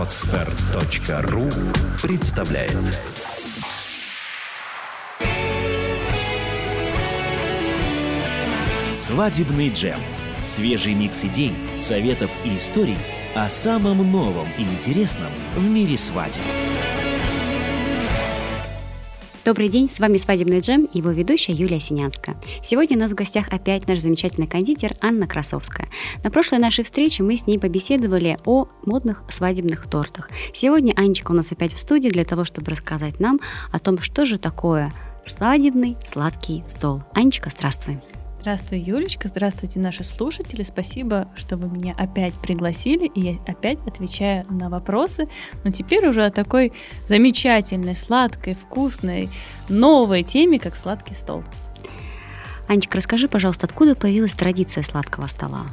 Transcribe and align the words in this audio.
Отстар.ру 0.00 1.50
представляет 2.00 2.72
Свадебный 8.96 9.68
джем. 9.68 10.00
Свежий 10.46 10.94
микс 10.94 11.22
идей, 11.24 11.52
советов 11.78 12.30
и 12.46 12.56
историй 12.56 12.96
о 13.34 13.50
самом 13.50 14.10
новом 14.10 14.48
и 14.56 14.62
интересном 14.62 15.32
в 15.54 15.68
мире 15.68 15.98
свадеб. 15.98 16.44
Добрый 19.42 19.70
день, 19.70 19.88
с 19.88 19.98
вами 19.98 20.18
«Свадебный 20.18 20.60
джем» 20.60 20.84
и 20.84 20.98
его 20.98 21.10
ведущая 21.10 21.52
Юлия 21.52 21.80
Синянская. 21.80 22.36
Сегодня 22.62 22.98
у 22.98 23.00
нас 23.00 23.10
в 23.10 23.14
гостях 23.14 23.48
опять 23.48 23.88
наш 23.88 24.00
замечательный 24.00 24.46
кондитер 24.46 24.96
Анна 25.00 25.26
Красовская. 25.26 25.88
На 26.22 26.30
прошлой 26.30 26.58
нашей 26.58 26.84
встрече 26.84 27.22
мы 27.22 27.38
с 27.38 27.46
ней 27.46 27.58
побеседовали 27.58 28.38
о 28.44 28.68
модных 28.84 29.22
свадебных 29.30 29.88
тортах. 29.88 30.28
Сегодня 30.52 30.92
Анечка 30.94 31.30
у 31.30 31.34
нас 31.34 31.52
опять 31.52 31.72
в 31.72 31.78
студии 31.78 32.10
для 32.10 32.26
того, 32.26 32.44
чтобы 32.44 32.70
рассказать 32.70 33.18
нам 33.18 33.40
о 33.72 33.78
том, 33.78 34.02
что 34.02 34.26
же 34.26 34.36
такое 34.36 34.92
свадебный 35.26 35.96
сладкий 36.04 36.62
стол. 36.66 37.02
Анечка, 37.14 37.48
здравствуй. 37.48 37.98
Здравствуй, 38.40 38.78
Юлечка, 38.78 39.28
здравствуйте, 39.28 39.78
наши 39.80 40.02
слушатели. 40.02 40.62
Спасибо, 40.62 41.28
что 41.36 41.58
вы 41.58 41.68
меня 41.68 41.92
опять 41.98 42.32
пригласили, 42.32 43.06
и 43.06 43.20
я 43.20 43.38
опять 43.46 43.78
отвечаю 43.86 44.46
на 44.50 44.70
вопросы. 44.70 45.26
Но 45.62 45.70
теперь 45.70 46.08
уже 46.08 46.24
о 46.24 46.30
такой 46.30 46.72
замечательной, 47.06 47.94
сладкой, 47.94 48.54
вкусной, 48.54 49.28
новой 49.68 50.22
теме, 50.22 50.58
как 50.58 50.74
сладкий 50.74 51.12
стол. 51.12 51.44
Анечка, 52.66 52.96
расскажи, 52.96 53.28
пожалуйста, 53.28 53.66
откуда 53.66 53.94
появилась 53.94 54.32
традиция 54.32 54.82
сладкого 54.84 55.26
стола? 55.26 55.66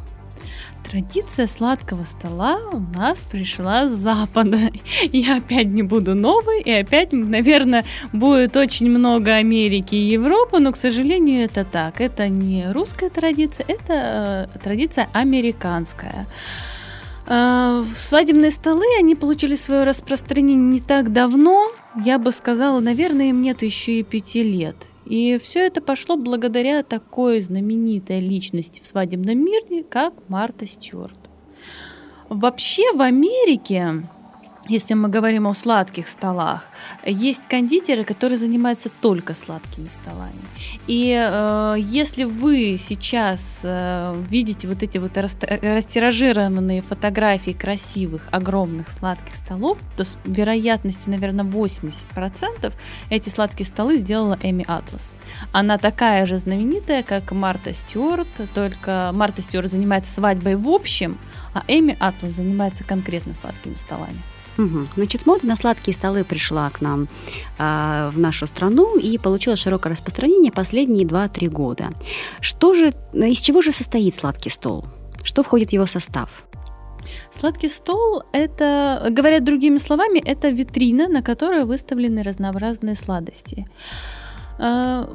Традиция 0.89 1.47
сладкого 1.47 2.05
стола 2.05 2.59
у 2.71 2.79
нас 2.79 3.25
пришла 3.25 3.89
с 3.89 3.91
Запада. 3.91 4.57
Я 5.11 5.37
опять 5.37 5.67
не 5.67 5.83
буду 5.83 6.16
новой, 6.16 6.61
и 6.61 6.71
опять, 6.71 7.11
наверное, 7.11 7.83
будет 8.13 8.55
очень 8.55 8.89
много 8.89 9.35
Америки 9.35 9.95
и 9.95 10.11
Европы, 10.11 10.59
но, 10.59 10.71
к 10.71 10.77
сожалению, 10.77 11.44
это 11.44 11.66
так. 11.66 11.99
Это 11.99 12.29
не 12.29 12.71
русская 12.71 13.09
традиция, 13.09 13.66
это 13.67 14.47
э, 14.53 14.59
традиция 14.59 15.09
американская. 15.11 16.25
Э, 17.25 17.83
свадебные 17.94 18.51
столы, 18.51 18.85
они 18.97 19.16
получили 19.16 19.55
свое 19.55 19.83
распространение 19.83 20.55
не 20.55 20.79
так 20.79 21.11
давно, 21.11 21.69
я 22.05 22.17
бы 22.17 22.31
сказала, 22.31 22.79
наверное, 22.79 23.29
им 23.29 23.41
нет 23.41 23.61
еще 23.61 23.99
и 23.99 24.03
пяти 24.03 24.41
лет. 24.41 24.88
И 25.09 25.38
все 25.38 25.67
это 25.67 25.80
пошло 25.80 26.17
благодаря 26.17 26.83
такой 26.83 27.39
знаменитой 27.39 28.19
личности 28.19 28.81
в 28.81 28.86
свадебном 28.86 29.38
мире, 29.38 29.83
как 29.83 30.13
Марта 30.27 30.66
Стюарт. 30.66 31.17
Вообще 32.27 32.91
в 32.94 33.02
Америке 33.02 34.09
если 34.69 34.93
мы 34.93 35.09
говорим 35.09 35.47
о 35.47 35.53
сладких 35.53 36.07
столах, 36.07 36.65
есть 37.05 37.43
кондитеры, 37.47 38.03
которые 38.03 38.37
занимаются 38.37 38.89
только 39.01 39.33
сладкими 39.33 39.87
столами. 39.87 40.33
И 40.87 41.15
э, 41.17 41.75
если 41.79 42.23
вы 42.23 42.77
сейчас 42.79 43.61
э, 43.63 44.23
видите 44.29 44.67
вот 44.67 44.83
эти 44.83 44.97
вот 44.97 45.17
растиражированные 45.17 46.81
фотографии 46.81 47.51
красивых, 47.51 48.23
огромных 48.31 48.89
сладких 48.89 49.35
столов, 49.35 49.77
то 49.95 50.03
с 50.03 50.17
вероятностью, 50.25 51.11
наверное, 51.11 51.45
80% 51.45 52.73
эти 53.09 53.29
сладкие 53.29 53.67
столы 53.67 53.97
сделала 53.97 54.38
Эми 54.41 54.65
Атлас. 54.67 55.15
Она 55.51 55.77
такая 55.77 56.25
же 56.25 56.38
знаменитая, 56.38 57.03
как 57.03 57.31
Марта 57.31 57.73
Стюарт, 57.73 58.27
только 58.53 59.11
Марта 59.13 59.41
Стюарт 59.41 59.71
занимается 59.71 60.13
свадьбой 60.13 60.55
в 60.55 60.67
общем, 60.67 61.17
а 61.53 61.63
Эми 61.67 61.95
Атлас 61.99 62.33
занимается 62.33 62.83
конкретно 62.83 63.33
сладкими 63.33 63.75
столами. 63.75 64.21
Угу. 64.58 64.88
Значит, 64.95 65.25
мода 65.25 65.45
на 65.45 65.55
сладкие 65.55 65.94
столы 65.95 66.23
пришла 66.23 66.69
к 66.69 66.81
нам 66.81 67.08
э, 67.59 68.09
в 68.13 68.17
нашу 68.17 68.47
страну 68.47 68.97
и 68.97 69.17
получила 69.17 69.55
широкое 69.55 69.91
распространение 69.91 70.51
последние 70.51 71.06
2-3 71.06 71.50
года. 71.50 71.90
Что 72.41 72.73
же, 72.73 72.94
из 73.13 73.40
чего 73.40 73.62
же 73.62 73.72
состоит 73.72 74.16
сладкий 74.16 74.50
стол? 74.50 74.85
Что 75.23 75.44
входит 75.44 75.69
в 75.69 75.73
его 75.73 75.85
состав? 75.85 76.44
Сладкий 77.31 77.69
стол– 77.69 78.23
это, 78.34 79.07
говоря 79.09 79.40
другими 79.40 79.78
словами, 79.78 80.19
это 80.19 80.50
витрина, 80.50 81.07
на 81.07 81.22
которой 81.22 81.66
выставлены 81.66 82.24
разнообразные 82.24 82.95
сладости. 82.95 83.66
А, 84.59 85.07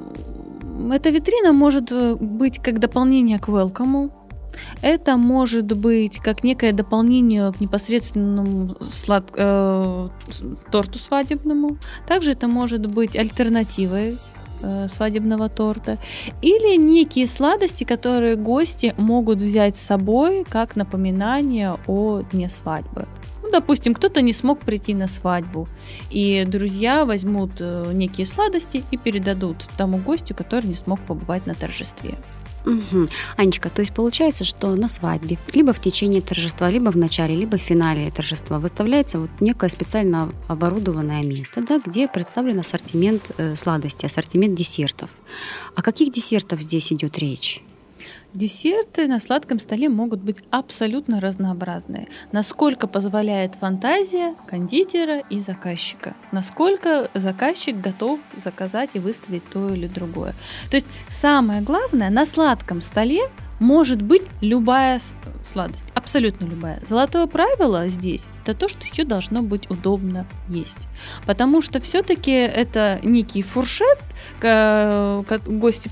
эта 0.92 1.10
витрина 1.10 1.52
может 1.52 1.92
э, 1.92 2.14
быть 2.14 2.62
как 2.62 2.78
дополнение 2.78 3.38
к 3.38 3.48
welcome, 3.48 4.10
это 4.80 5.16
может 5.16 5.66
быть 5.66 6.18
как 6.18 6.44
некое 6.44 6.72
дополнение 6.72 7.52
к 7.52 7.60
непосредственному 7.60 8.76
слад... 8.90 9.30
э, 9.34 10.08
торту 10.70 10.98
свадебному. 10.98 11.76
Также 12.06 12.32
это 12.32 12.48
может 12.48 12.86
быть 12.86 13.16
альтернативой 13.16 14.18
э, 14.62 14.88
свадебного 14.88 15.48
торта. 15.48 15.98
Или 16.42 16.76
некие 16.76 17.26
сладости, 17.26 17.84
которые 17.84 18.36
гости 18.36 18.94
могут 18.96 19.42
взять 19.42 19.76
с 19.76 19.80
собой 19.80 20.44
как 20.48 20.76
напоминание 20.76 21.78
о 21.86 22.22
дне 22.32 22.48
свадьбы. 22.48 23.06
Ну, 23.42 23.50
допустим, 23.50 23.94
кто-то 23.94 24.22
не 24.22 24.32
смог 24.32 24.60
прийти 24.60 24.94
на 24.94 25.08
свадьбу, 25.08 25.66
и 26.10 26.44
друзья 26.46 27.04
возьмут 27.04 27.52
э, 27.60 27.90
некие 27.92 28.26
сладости 28.26 28.84
и 28.90 28.96
передадут 28.96 29.66
тому 29.76 29.98
гостю, 29.98 30.34
который 30.34 30.66
не 30.66 30.76
смог 30.76 31.00
побывать 31.00 31.46
на 31.46 31.54
торжестве. 31.54 32.14
Угу. 32.64 33.08
Анечка, 33.36 33.70
то 33.70 33.80
есть 33.80 33.92
получается, 33.92 34.44
что 34.44 34.74
на 34.76 34.88
свадьбе, 34.88 35.38
либо 35.52 35.72
в 35.72 35.80
течение 35.80 36.20
торжества, 36.22 36.70
либо 36.70 36.90
в 36.90 36.96
начале, 36.96 37.34
либо 37.34 37.58
в 37.58 37.62
финале 37.62 38.10
торжества 38.10 38.58
выставляется 38.58 39.18
вот 39.18 39.30
некое 39.40 39.68
специально 39.68 40.32
оборудованное 40.48 41.24
место, 41.24 41.62
да, 41.62 41.80
где 41.84 42.06
представлен 42.06 42.60
ассортимент 42.60 43.32
э, 43.36 43.56
сладостей, 43.56 44.06
ассортимент 44.06 44.54
десертов. 44.54 45.10
О 45.74 45.82
каких 45.82 46.12
десертах 46.12 46.60
здесь 46.60 46.92
идет 46.92 47.18
речь? 47.18 47.62
Десерты 48.34 49.08
на 49.08 49.20
сладком 49.20 49.58
столе 49.58 49.90
могут 49.90 50.20
быть 50.20 50.38
абсолютно 50.50 51.20
разнообразные, 51.20 52.08
насколько 52.32 52.86
позволяет 52.86 53.56
фантазия 53.56 54.34
кондитера 54.46 55.18
и 55.18 55.38
заказчика, 55.40 56.14
насколько 56.30 57.10
заказчик 57.12 57.78
готов 57.78 58.20
заказать 58.42 58.90
и 58.94 58.98
выставить 58.98 59.46
то 59.50 59.74
или 59.74 59.86
другое. 59.86 60.34
То 60.70 60.76
есть 60.76 60.86
самое 61.10 61.60
главное, 61.60 62.08
на 62.08 62.24
сладком 62.24 62.80
столе 62.80 63.20
может 63.62 64.02
быть 64.02 64.22
любая 64.40 65.00
сладость, 65.44 65.86
абсолютно 65.94 66.46
любая. 66.46 66.82
Золотое 66.86 67.26
правило 67.26 67.88
здесь– 67.88 68.26
это 68.44 68.54
то, 68.54 68.68
что 68.68 68.80
ее 68.92 69.04
должно 69.04 69.42
быть 69.42 69.70
удобно 69.70 70.26
есть. 70.48 70.88
Потому 71.26 71.62
что 71.62 71.80
все-таки 71.80 72.32
это 72.32 72.98
некий 73.02 73.42
фуршет, 73.42 73.98
гости 75.46 75.90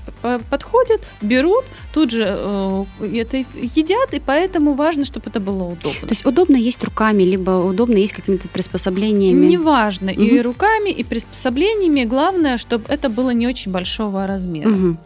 подходят, 0.49 1.01
берут, 1.21 1.63
тут 1.93 2.11
же 2.11 2.25
э, 2.27 2.85
это 3.13 3.37
едят, 3.37 4.13
и 4.13 4.19
поэтому 4.19 4.73
важно, 4.73 5.05
чтобы 5.05 5.29
это 5.29 5.39
было 5.39 5.63
удобно. 5.63 6.01
То 6.01 6.09
есть 6.09 6.25
удобно 6.25 6.57
есть 6.57 6.83
руками, 6.83 7.23
либо 7.23 7.51
удобно 7.51 7.97
есть 7.97 8.13
какими-то 8.13 8.49
приспособлениями? 8.49 9.45
Неважно, 9.45 10.11
угу. 10.11 10.21
и 10.21 10.41
руками, 10.41 10.89
и 10.89 11.03
приспособлениями. 11.03 12.03
Главное, 12.03 12.57
чтобы 12.57 12.85
это 12.89 13.09
было 13.09 13.29
не 13.31 13.47
очень 13.47 13.71
большого 13.71 14.27
размера. 14.27 14.69
Угу. 14.69 14.97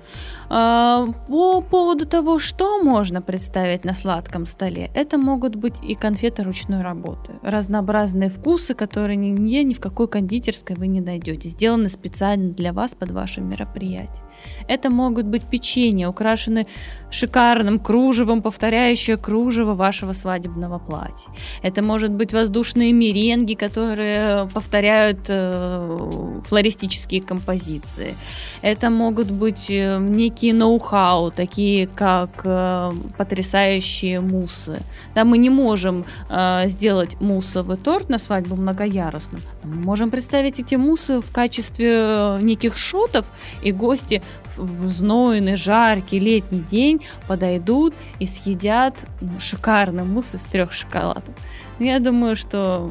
А, 0.50 1.08
по 1.28 1.62
поводу 1.62 2.06
того, 2.06 2.40
что 2.40 2.82
можно 2.84 3.22
представить 3.22 3.86
на 3.86 3.94
сладком 3.94 4.46
столе, 4.46 4.92
это 4.94 5.18
могут 5.18 5.56
быть 5.56 5.76
и 5.84 5.96
конфеты 5.96 6.44
ручной 6.44 6.82
работы, 6.82 7.34
разнообразные 7.42 8.30
вкусы, 8.30 8.74
которые 8.74 9.16
нигде 9.16 9.64
ни 9.64 9.74
в 9.74 9.80
какой 9.80 10.08
кондитерской 10.08 10.76
вы 10.76 10.88
не 10.88 11.02
найдете, 11.02 11.50
сделаны 11.50 11.90
специально 11.90 12.52
для 12.52 12.74
вас 12.74 12.96
под 12.96 13.12
ваше 13.12 13.42
мероприятие. 13.42 14.24
Это 14.68 14.90
могут 14.90 15.26
быть 15.26 15.44
печенья, 15.44 16.08
украшенные 16.08 16.66
шикарным 17.10 17.80
кружевом, 17.80 18.42
повторяющее 18.42 19.18
кружево 19.18 19.74
вашего 19.74 20.14
свадебного 20.14 20.80
платья. 20.80 21.32
Это 21.64 21.82
может 21.82 22.12
быть 22.12 22.34
воздушные 22.34 22.92
меренги, 22.94 23.54
которые 23.54 24.48
повторяют 24.54 25.26
э, 25.28 26.42
флористические 26.46 27.22
композиции. 27.22 28.16
Это 28.62 28.90
могут 28.90 29.32
быть 29.32 29.70
э, 29.70 29.98
некие 30.36 30.54
ноу-хау, 30.54 31.32
такие 31.32 31.88
как 31.88 32.42
э, 32.44 32.92
потрясающие 33.18 34.20
мусы. 34.20 34.82
Да, 35.16 35.24
мы 35.24 35.38
не 35.38 35.50
можем 35.50 36.06
э, 36.30 36.68
сделать 36.68 37.22
муссовый 37.22 37.78
торт 37.78 38.10
на 38.10 38.20
свадьбу 38.20 38.58
многоярусным. 38.58 39.42
Мы 39.64 39.76
можем 39.76 40.12
представить 40.12 40.60
эти 40.60 40.76
мусы 40.76 41.22
в 41.22 41.32
качестве 41.32 41.90
э, 41.90 42.40
неких 42.42 42.76
шотов, 42.76 43.26
и 43.64 43.72
гости 43.72 44.22
в 44.58 44.88
знойный, 44.90 45.58
жаркий 45.58 46.20
летний 46.20 46.62
день 46.62 47.02
подойдут 47.28 47.94
и 48.20 48.26
съедят 48.26 49.06
ну, 49.22 49.40
шикарный 49.40 50.04
мусс 50.04 50.36
из 50.36 50.46
трех 50.46 50.72
шоколадов. 50.74 51.36
Ну, 51.78 51.86
я 51.86 52.00
думаю, 52.00 52.38
что 52.38 52.90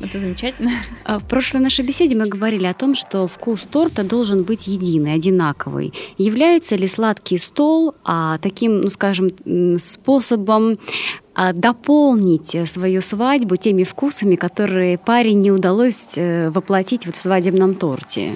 это 0.00 0.18
замечательно. 0.18 0.72
А 1.04 1.18
в 1.20 1.24
прошлой 1.24 1.60
нашей 1.60 1.84
беседе 1.84 2.16
мы 2.16 2.26
говорили 2.26 2.66
о 2.66 2.74
том, 2.74 2.96
что 2.96 3.28
вкус 3.28 3.64
торта 3.64 4.02
должен 4.02 4.42
быть 4.42 4.66
единый, 4.66 5.14
одинаковый. 5.14 5.92
Является 6.18 6.74
ли 6.74 6.88
сладкий 6.88 7.38
стол 7.38 7.94
а, 8.04 8.38
таким, 8.38 8.80
ну 8.80 8.88
скажем, 8.88 9.28
способом 9.78 10.78
а, 11.34 11.52
дополнить 11.52 12.56
свою 12.68 13.02
свадьбу 13.02 13.56
теми 13.56 13.84
вкусами, 13.84 14.34
которые 14.34 14.98
парень 14.98 15.38
не 15.38 15.52
удалось 15.52 16.08
э, 16.16 16.50
воплотить 16.50 17.06
вот 17.06 17.14
в 17.14 17.22
свадебном 17.22 17.76
торте? 17.76 18.32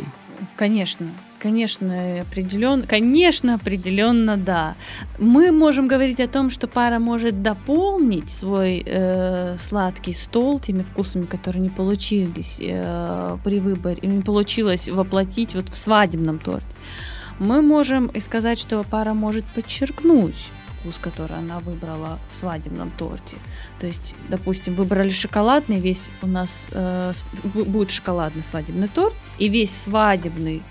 Конечно, 0.56 1.08
Конечно, 1.38 2.22
определенно, 2.22 2.84
конечно, 2.84 3.54
определенно, 3.54 4.36
да. 4.36 4.74
Мы 5.18 5.52
можем 5.52 5.86
говорить 5.86 6.18
о 6.18 6.26
том, 6.26 6.50
что 6.50 6.66
пара 6.66 6.98
может 6.98 7.42
дополнить 7.42 8.28
свой 8.28 8.82
э, 8.84 9.56
сладкий 9.58 10.14
стол 10.14 10.58
теми 10.58 10.82
вкусами, 10.82 11.26
которые 11.26 11.62
не 11.62 11.70
получились 11.70 12.58
э, 12.60 13.38
при 13.44 13.60
выборе, 13.60 13.98
не 14.02 14.22
получилось 14.22 14.88
воплотить 14.88 15.54
вот 15.54 15.68
в 15.68 15.76
свадебном 15.76 16.40
торте. 16.40 16.66
Мы 17.38 17.62
можем 17.62 18.08
и 18.08 18.18
сказать, 18.18 18.58
что 18.58 18.82
пара 18.82 19.14
может 19.14 19.44
подчеркнуть 19.44 20.50
вкус, 20.80 20.98
который 20.98 21.36
она 21.36 21.60
выбрала 21.60 22.18
в 22.30 22.34
свадебном 22.34 22.90
торте. 22.98 23.36
То 23.80 23.86
есть, 23.86 24.14
допустим, 24.28 24.74
выбрали 24.74 25.10
шоколадный, 25.10 25.78
весь 25.78 26.10
у 26.22 26.26
нас 26.26 26.66
э, 26.72 27.12
будет 27.54 27.90
шоколадный 27.90 28.42
свадебный 28.42 28.88
торт, 28.88 29.14
и 29.38 29.48
весь 29.48 29.70
свадебный 29.70 30.62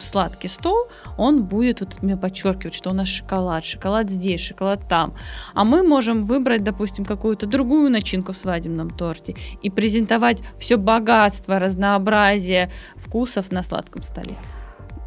сладкий 0.00 0.48
стол, 0.48 0.88
он 1.16 1.44
будет 1.44 1.80
вот 1.80 2.02
мне 2.02 2.16
подчеркивать, 2.16 2.74
что 2.74 2.90
у 2.90 2.92
нас 2.92 3.08
шоколад, 3.08 3.64
шоколад 3.64 4.10
здесь, 4.10 4.40
шоколад 4.40 4.88
там. 4.88 5.14
А 5.54 5.64
мы 5.64 5.82
можем 5.82 6.22
выбрать, 6.22 6.62
допустим, 6.62 7.04
какую-то 7.04 7.46
другую 7.46 7.90
начинку 7.90 8.32
в 8.32 8.36
свадебном 8.36 8.90
торте 8.90 9.34
и 9.62 9.70
презентовать 9.70 10.42
все 10.58 10.76
богатство, 10.76 11.58
разнообразие 11.58 12.70
вкусов 12.96 13.52
на 13.52 13.62
сладком 13.62 14.02
столе. 14.02 14.36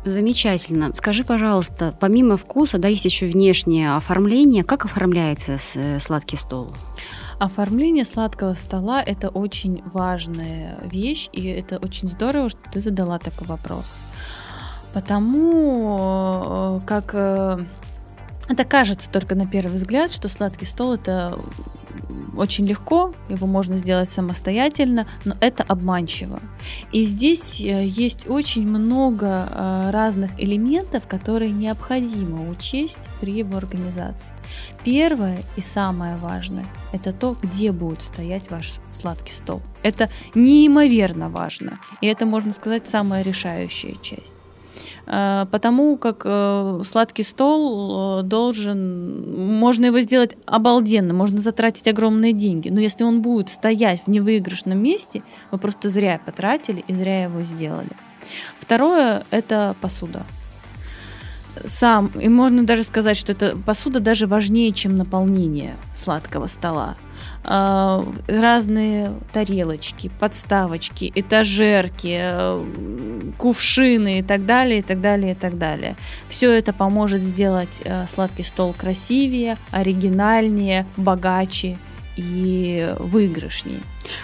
Замечательно. 0.09 0.91
Скажи, 0.95 1.23
пожалуйста, 1.23 1.95
помимо 1.99 2.35
вкуса, 2.35 2.79
да, 2.79 2.87
есть 2.87 3.05
еще 3.05 3.27
внешнее 3.27 3.95
оформление. 3.95 4.63
Как 4.63 4.85
оформляется 4.85 5.57
э, 5.75 5.99
сладкий 5.99 6.35
стол? 6.35 6.73
Оформление 7.37 8.05
сладкого 8.05 8.55
стола– 8.55 9.03
это 9.05 9.29
очень 9.29 9.83
важная 9.93 10.79
вещь, 10.91 11.29
и 11.31 11.45
это 11.45 11.77
очень 11.77 12.07
здорово, 12.07 12.49
что 12.49 12.59
ты 12.71 12.79
задала 12.79 13.19
такой 13.19 13.47
вопрос. 13.47 13.99
Потому 14.93 16.79
э, 16.81 16.85
как 16.87 17.11
э, 17.13 17.59
это 18.47 18.65
кажется 18.65 19.11
только 19.11 19.35
на 19.35 19.45
первый 19.45 19.75
взгляд, 19.75 20.11
что 20.11 20.27
сладкий 20.27 20.65
стол 20.65 20.95
это 20.95 21.37
очень 22.39 22.65
легко, 22.65 23.13
его 23.29 23.45
можно 23.47 23.75
сделать 23.75 24.09
самостоятельно, 24.09 25.07
но 25.25 25.35
это 25.41 25.63
обманчиво. 25.63 26.39
И 26.91 27.03
здесь 27.03 27.59
э, 27.59 27.85
есть 27.85 28.29
очень 28.29 28.67
много 28.67 29.49
э, 29.51 29.89
разных 29.91 30.31
элементов, 30.39 31.07
которые 31.07 31.51
необходимо 31.51 32.49
учесть 32.49 32.99
при 33.19 33.33
его 33.33 33.57
организации. 33.57 34.33
Первое 34.85 35.43
и 35.57 35.61
самое 35.61 36.15
важное– 36.15 36.65
это 36.93 37.11
то, 37.11 37.35
где 37.41 37.71
будет 37.71 38.01
стоять 38.01 38.49
ваш 38.49 38.75
сладкий 38.93 39.33
стол. 39.33 39.61
Это 39.83 40.09
неимоверно 40.33 41.29
важно, 41.29 41.79
и 42.01 42.07
это, 42.07 42.25
можно 42.25 42.53
сказать, 42.53 42.87
самая 42.87 43.21
решающая 43.21 43.95
часть. 44.01 44.35
Э, 45.05 45.45
потому 45.51 45.97
как 45.97 46.21
э, 46.25 46.81
сладкий 46.85 47.23
стол 47.23 48.19
э, 48.19 48.23
должен, 48.23 49.57
можно 49.59 49.85
его 49.85 49.99
сделать 50.01 50.37
обалденно, 50.45 51.13
можно 51.13 51.39
затратить 51.39 51.87
огромные 51.87 52.33
деньги, 52.33 52.69
но 52.69 52.79
если 52.79 53.03
он 53.03 53.21
будет 53.21 53.49
стоять 53.49 54.03
в 54.05 54.07
невыигрышном 54.09 54.77
месте, 54.77 55.23
вы 55.51 55.57
просто 55.57 55.89
зря 55.89 56.19
потратили 56.25 56.83
и 56.87 56.93
зря 56.93 57.23
его 57.23 57.43
сделали. 57.43 57.91
Второе– 58.59 59.23
это 59.31 59.75
посуда 59.81 60.23
сам, 61.65 62.07
и 62.07 62.29
можно 62.29 62.63
даже 62.63 62.83
сказать, 62.83 63.17
что 63.17 63.31
эта 63.33 63.57
посуда 63.57 63.99
даже 63.99 64.27
важнее, 64.27 64.71
чем 64.71 64.95
наполнение 64.95 65.75
сладкого 65.95 66.45
стола. 66.45 66.95
А, 67.43 68.05
разные 68.27 69.13
тарелочки, 69.31 70.11
подставочки, 70.19 71.11
этажерки, 71.15 72.21
кувшины 73.37 74.19
и 74.19 74.23
так 74.23 74.45
далее, 74.45 74.79
и 74.79 74.81
так 74.81 75.01
далее, 75.01 75.31
и 75.31 75.35
так 75.35 75.57
далее. 75.57 75.95
Все 76.27 76.51
это 76.51 76.73
поможет 76.73 77.21
сделать 77.21 77.81
э, 77.85 78.05
сладкий 78.07 78.43
стол 78.43 78.73
красивее, 78.77 79.57
оригинальнее, 79.71 80.85
богаче 80.97 81.77
и 82.19 82.93
выигрышнее. 82.99 83.79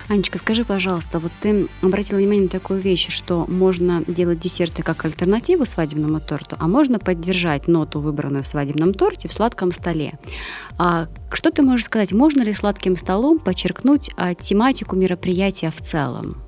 Анечка, 0.10 0.38
скажи, 0.38 0.66
пожалуйста, 0.66 1.20
вот 1.20 1.32
ты 1.42 1.68
обратила 1.82 2.18
внимание 2.18 2.44
на 2.44 2.50
такую 2.50 2.80
вещь, 2.80 3.08
что 3.10 3.46
можно 3.48 4.04
делать 4.08 4.40
десерты 4.40 4.84
как 4.84 5.06
альтернативу 5.06 5.66
свадебному 5.66 6.20
торту, 6.20 6.56
а 6.60 6.68
можно 6.68 7.00
поддержать 7.00 7.68
ноту, 7.68 8.00
выбранную 8.00 8.44
в 8.44 8.48
свадебном 8.48 8.94
торте, 8.94 9.28
в 9.28 9.34
сладком 9.34 9.72
столе. 9.72 10.20
А 10.78 11.08
что 11.32 11.52
ты 11.52 11.62
можешь 11.62 11.86
сказать, 11.86 12.12
можно 12.12 12.42
ли 12.42 12.54
сладким 12.54 12.98
столом 12.98 13.40
подчеркнуть 13.40 14.12
а, 14.18 14.34
тематику 14.34 14.96
мероприятия 14.96 15.72
в 15.72 15.82
целом? 15.82 16.42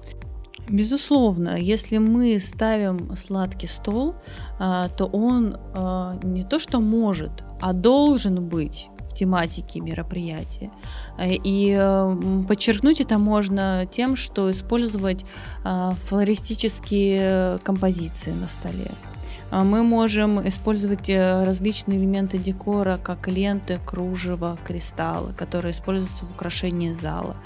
Безусловно, 0.69 1.57
если 1.57 1.97
мы 1.97 2.39
ставим 2.39 3.15
сладкий 3.15 3.67
стол, 3.67 4.15
а, 4.59 4.89
то 4.89 5.05
он 5.05 5.57
а, 5.73 6.19
не 6.23 6.43
то 6.43 6.59
что 6.59 6.81
может, 6.81 7.31
а 7.61 7.71
должен 7.71 8.43
быть 8.45 8.89
тематики 9.19 9.79
мероприятия. 9.79 10.69
Э, 11.17 11.33
и 11.33 11.75
э, 11.77 12.43
подчеркнуть 12.47 13.01
это 13.01 13.17
можно 13.17 13.85
тем, 13.91 14.15
что 14.15 14.51
использовать 14.51 15.25
э, 15.63 15.91
флористические 16.07 17.59
композиции 17.63 18.31
на 18.31 18.47
столе. 18.47 18.91
А 19.49 19.63
мы 19.63 19.81
можем 19.81 20.45
использовать 20.47 21.09
э, 21.09 21.45
различные 21.45 21.97
элементы 21.97 22.37
декора, 22.37 22.99
как 23.01 23.29
ленты, 23.29 23.79
кружево, 23.85 24.57
кристаллы, 24.67 25.31
которые 25.33 25.71
используются 25.71 26.25
в 26.25 26.31
украшении 26.31 26.91
зала. 26.91 27.37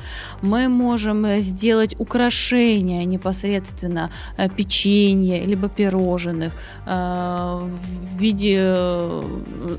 Мы 0.41 0.67
можем 0.67 1.25
э, 1.25 1.41
сделать 1.41 1.95
украшения 1.99 3.05
непосредственно 3.05 4.09
э, 4.37 4.49
печенья, 4.49 5.43
либо 5.45 5.69
пирожных 5.69 6.53
в 6.85 7.69
виде 8.17 8.75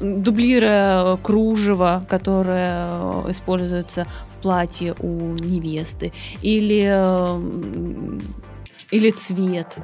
дублира 0.00 1.18
кружева, 1.22 2.04
которое 2.08 3.30
используется 3.30 4.06
в 4.36 4.42
платье 4.42 4.94
у 5.00 5.34
невесты, 5.34 6.12
или, 6.42 6.84
или 8.90 9.10
цвет. 9.10 9.78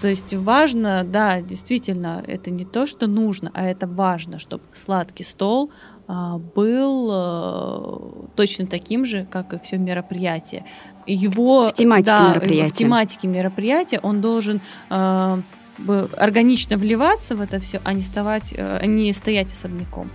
То 0.00 0.08
есть 0.08 0.34
важно, 0.34 1.04
да, 1.04 1.40
действительно, 1.40 2.22
это 2.26 2.50
не 2.50 2.64
то, 2.64 2.86
что 2.86 3.06
нужно, 3.06 3.50
а 3.54 3.64
это 3.66 3.86
важно, 3.86 4.38
чтобы 4.38 4.64
сладкий 4.72 5.24
стол 5.24 5.70
а, 6.08 6.38
был 6.38 7.08
а, 7.10 8.28
точно 8.34 8.66
таким 8.66 9.04
же, 9.04 9.26
как 9.30 9.52
и 9.52 9.58
все 9.58 9.76
мероприятие. 9.76 10.64
Его, 11.06 11.68
в 11.68 11.72
тематике 11.72 12.10
да, 12.10 12.28
мероприятия. 12.30 12.74
В 12.74 12.76
тематике 12.76 13.28
мероприятия 13.28 14.00
он 14.00 14.20
должен 14.20 14.60
а, 14.90 15.40
органично 16.16 16.76
вливаться 16.76 17.36
в 17.36 17.40
это 17.40 17.60
все, 17.60 17.80
а 17.84 17.92
не, 17.92 18.02
вставать, 18.02 18.54
а 18.56 18.84
не 18.86 19.12
стоять 19.12 19.52
особняком. 19.52 20.10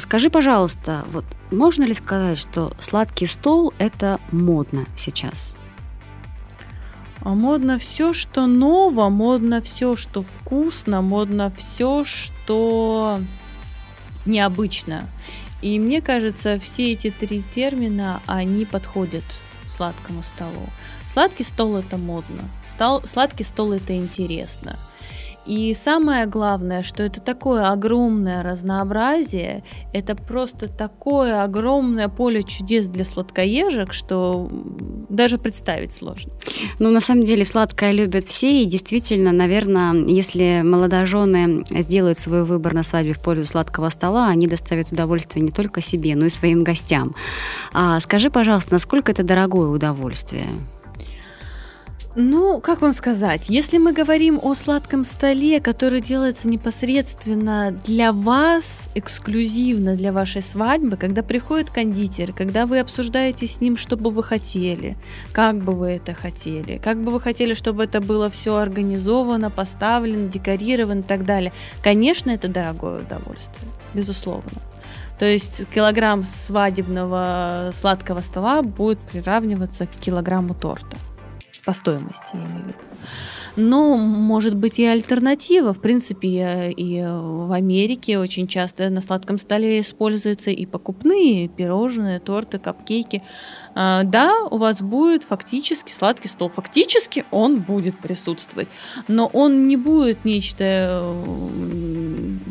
Скажи, 0.00 0.30
пожалуйста, 0.30 1.04
вот 1.12 1.24
можно 1.50 1.84
ли 1.84 1.92
сказать, 1.92 2.38
что 2.38 2.72
сладкий 2.78 3.26
стол 3.26 3.74
это 3.78 4.18
модно 4.30 4.86
сейчас? 4.96 5.54
А 7.22 7.30
модно 7.30 7.78
все, 7.78 8.12
что 8.12 8.46
ново, 8.46 9.08
модно 9.08 9.60
все, 9.60 9.94
что 9.96 10.22
вкусно, 10.22 11.02
модно 11.02 11.52
все, 11.56 12.04
что 12.04 13.20
необычно. 14.26 15.08
И 15.60 15.78
мне 15.78 16.00
кажется, 16.00 16.58
все 16.58 16.92
эти 16.92 17.10
три 17.10 17.42
термина, 17.54 18.22
они 18.26 18.64
подходят 18.64 19.24
сладкому 19.68 20.22
столу. 20.22 20.68
Сладкий 21.12 21.44
стол 21.44 21.76
это 21.76 21.96
модно, 21.96 22.48
сладкий 23.04 23.44
стол 23.44 23.72
это 23.72 23.94
интересно– 23.96 24.78
и 25.46 25.72
самое 25.74 26.26
главное, 26.26 26.82
что 26.82 27.02
это 27.02 27.20
такое 27.20 27.70
огромное 27.70 28.42
разнообразие, 28.42 29.62
это 29.92 30.14
просто 30.14 30.68
такое 30.68 31.42
огромное 31.42 32.08
поле 32.08 32.42
чудес 32.42 32.88
для 32.88 33.04
сладкоежек, 33.04 33.92
что 33.92 34.48
даже 35.08 35.38
представить 35.38 35.92
сложно. 35.92 36.32
Ну, 36.78 36.90
на 36.90 37.00
самом 37.00 37.24
деле, 37.24 37.44
сладкое 37.44 37.92
любят 37.92 38.24
все, 38.26 38.62
и 38.62 38.66
действительно, 38.66 39.32
наверное, 39.32 39.94
если 40.06 40.62
молодожены 40.62 41.64
сделают 41.70 42.18
свой 42.18 42.44
выбор 42.44 42.74
на 42.74 42.82
свадьбе 42.82 43.14
в 43.14 43.20
пользу 43.20 43.46
сладкого 43.46 43.88
стола, 43.90 44.28
они 44.28 44.46
доставят 44.46 44.92
удовольствие 44.92 45.42
не 45.42 45.50
только 45.50 45.80
себе, 45.80 46.16
но 46.16 46.26
и 46.26 46.30
своим 46.30 46.64
гостям. 46.64 47.14
А 47.72 47.98
скажи, 48.00 48.30
пожалуйста, 48.30 48.74
насколько 48.74 49.12
это 49.12 49.22
дорогое 49.22 49.68
удовольствие? 49.68 50.46
Ну, 52.22 52.60
как 52.60 52.82
вам 52.82 52.92
сказать, 52.92 53.48
если 53.48 53.78
мы 53.78 53.94
говорим 53.94 54.38
о 54.42 54.54
сладком 54.54 55.04
столе, 55.04 55.58
который 55.58 56.02
делается 56.02 56.48
непосредственно 56.48 57.74
для 57.86 58.12
вас, 58.12 58.90
эксклюзивно 58.94 59.96
для 59.96 60.12
вашей 60.12 60.42
свадьбы, 60.42 60.98
когда 60.98 61.22
приходит 61.22 61.70
кондитер, 61.70 62.34
когда 62.34 62.66
вы 62.66 62.80
обсуждаете 62.80 63.46
с 63.46 63.62
ним, 63.62 63.78
что 63.78 63.96
бы 63.96 64.10
вы 64.10 64.22
хотели, 64.22 64.98
как 65.32 65.64
бы 65.64 65.72
вы 65.72 65.92
это 65.92 66.12
хотели, 66.12 66.76
как 66.76 67.02
бы 67.02 67.10
вы 67.10 67.22
хотели, 67.22 67.54
чтобы 67.54 67.84
это 67.84 68.02
было 68.02 68.28
все 68.28 68.56
организовано, 68.56 69.48
поставлено, 69.48 70.28
декорировано 70.28 71.00
и 71.00 71.04
так 71.04 71.24
далее, 71.24 71.54
конечно, 71.82 72.30
это 72.30 72.48
дорогое 72.48 73.00
удовольствие, 73.00 73.66
безусловно. 73.94 74.60
То 75.18 75.24
есть 75.24 75.66
килограмм 75.74 76.24
свадебного 76.24 77.70
сладкого 77.72 78.20
стола 78.20 78.60
будет 78.60 78.98
приравниваться 78.98 79.86
к 79.86 79.90
килограмму 79.92 80.54
торта 80.54 80.98
по 81.70 81.74
стоимости, 81.74 82.30
я 82.34 82.40
имею 82.40 82.64
в 82.64 82.66
виду. 82.66 82.78
Но 83.54 83.96
может 83.96 84.56
быть 84.56 84.80
и 84.80 84.84
альтернатива. 84.84 85.72
В 85.72 85.80
принципе, 85.80 86.72
и 86.72 87.00
в 87.00 87.52
Америке 87.52 88.18
очень 88.18 88.48
часто 88.48 88.90
на 88.90 89.00
сладком 89.00 89.38
столе 89.38 89.80
используются 89.80 90.50
и 90.50 90.66
покупные 90.66 91.46
пирожные, 91.46 92.18
торты, 92.18 92.58
капкейки. 92.58 93.22
А, 93.74 94.02
да, 94.02 94.34
у 94.50 94.58
вас 94.58 94.80
будет 94.82 95.22
фактически 95.22 95.92
сладкий 95.92 96.26
стол. 96.28 96.48
Фактически 96.48 97.24
он 97.30 97.60
будет 97.60 97.98
присутствовать, 97.98 98.68
но 99.06 99.26
он 99.26 99.68
не 99.68 99.76
будет 99.76 100.24
нечто 100.24 101.04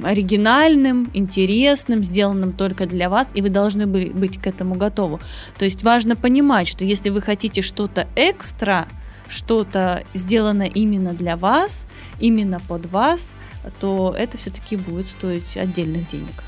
оригинальным, 0.04 1.10
интересным, 1.14 2.04
сделанным 2.04 2.54
только 2.54 2.86
для 2.86 3.10
вас, 3.10 3.30
и 3.34 3.42
вы 3.42 3.50
должны 3.50 3.86
быть 3.86 4.38
к 4.38 4.48
этому 4.48 4.76
готовы. 4.76 5.20
То 5.58 5.66
есть 5.66 5.84
важно 5.84 6.16
понимать, 6.16 6.70
что 6.70 6.86
если 6.86 7.10
вы 7.10 7.22
хотите 7.22 7.62
что-то 7.62 8.08
экстра, 8.16 8.88
что-то 9.30 10.04
сделано 10.14 10.64
именно 10.64 11.14
для 11.14 11.38
вас, 11.38 11.88
именно 12.20 12.60
под 12.60 12.88
вас, 12.88 13.36
то 13.80 14.14
это 14.18 14.38
все-таки 14.38 14.76
будет 14.76 15.08
стоить 15.08 15.56
отдельных 15.56 16.10
денег. 16.10 16.44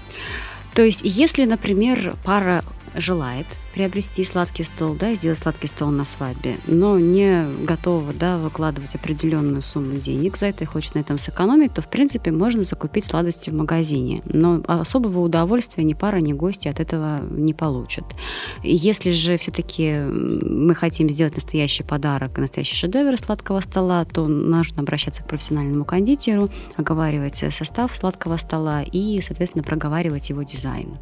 То 0.74 0.84
есть, 0.84 1.02
если, 1.04 1.46
например, 1.46 2.16
пара 2.24 2.64
желает 2.96 3.46
приобрести 3.74 4.24
сладкий 4.26 4.64
стол, 4.64 4.96
да, 4.96 5.14
сделать 5.16 5.40
сладкий 5.40 5.68
стол 5.68 5.90
на 5.92 6.06
свадьбе, 6.06 6.58
но 6.68 7.00
не 7.00 7.46
готова, 7.66 8.14
да, 8.14 8.38
выкладывать 8.38 8.96
определенную 8.96 9.62
сумму 9.62 9.98
денег 9.98 10.38
за 10.38 10.48
это 10.48 10.64
и 10.64 10.68
хочет 10.68 10.96
на 10.96 11.00
этом 11.00 11.18
сэкономить, 11.18 11.74
то, 11.74 11.82
в 11.82 11.90
принципе, 11.90 12.32
можно 12.32 12.64
закупить 12.64 13.06
сладости 13.06 13.50
в 13.50 13.54
магазине. 13.54 14.22
Но 14.26 14.62
особого 14.68 15.22
удовольствия 15.22 15.84
ни 15.84 15.94
пара, 15.94 16.18
ни 16.18 16.34
гости 16.34 16.68
от 16.68 16.80
этого 16.80 17.22
не 17.30 17.54
получат. 17.54 18.06
Если 18.64 19.12
же 19.12 19.38
все-таки 19.38 19.94
мы 19.94 20.76
хотим 20.76 21.10
сделать 21.10 21.36
настоящий 21.36 21.84
подарок, 21.84 22.38
настоящий 22.38 22.76
шедевр 22.76 23.18
сладкого 23.18 23.62
стола, 23.62 24.06
то 24.06 24.28
нужно 24.28 24.82
обращаться 24.82 25.24
к 25.24 25.28
профессиональному 25.28 25.86
кондитеру, 25.86 26.50
оговаривать 26.76 27.44
состав 27.52 27.96
сладкого 27.96 28.38
стола 28.38 28.84
и, 28.84 29.22
соответственно, 29.22 29.64
проговаривать 29.64 30.30
его 30.30 30.44
дизайн. 30.44 30.98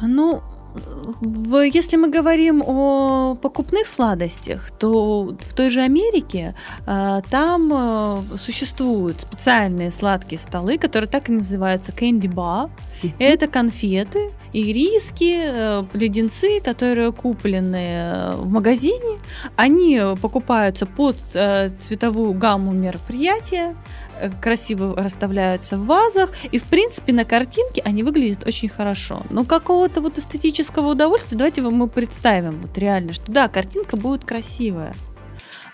Ну, 0.00 0.42
в, 0.74 1.62
если 1.62 1.96
мы 1.96 2.08
говорим 2.08 2.62
о 2.66 3.34
покупных 3.34 3.86
сладостях, 3.86 4.70
то 4.78 5.36
в 5.38 5.54
той 5.54 5.70
же 5.70 5.80
Америке 5.80 6.54
э, 6.86 7.20
там 7.30 7.72
э, 7.72 8.36
существуют 8.36 9.20
специальные 9.20 9.90
сладкие 9.90 10.38
столы, 10.38 10.78
которые 10.78 11.08
так 11.08 11.28
и 11.28 11.32
называются 11.32 11.92
candy 11.92 12.32
bar. 12.32 12.70
Это 13.18 13.48
конфеты, 13.48 14.30
ириски, 14.52 15.34
э, 15.44 15.84
леденцы, 15.92 16.60
которые 16.60 17.12
куплены 17.12 18.34
в 18.36 18.48
магазине. 18.48 19.18
Они 19.56 20.00
покупаются 20.20 20.86
под 20.86 21.16
э, 21.34 21.70
цветовую 21.78 22.32
гамму 22.34 22.72
мероприятия. 22.72 23.74
Э, 24.22 24.30
красиво 24.40 24.94
расставляются 24.96 25.76
в 25.76 25.86
вазах, 25.86 26.30
и, 26.52 26.58
в 26.58 26.64
принципе, 26.64 27.12
на 27.12 27.24
картинке 27.24 27.82
они 27.84 28.04
выглядят 28.04 28.46
очень 28.46 28.68
хорошо. 28.68 29.22
Но 29.30 29.44
какого-то 29.44 30.00
вот 30.00 30.16
эстетического 30.16 30.90
удовольствия 30.92 31.36
давайте 31.36 31.62
мы 31.62 31.88
представим 31.88 32.60
вот 32.60 32.78
реально, 32.78 33.12
что 33.14 33.32
да, 33.32 33.48
картинка 33.48 33.96
будет 33.96 34.24
красивая. 34.24 34.94